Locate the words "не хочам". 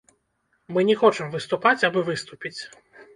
0.87-1.29